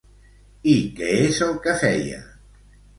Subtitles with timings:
[0.71, 2.27] I què és el que feia?